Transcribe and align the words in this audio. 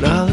llorado 0.00 0.29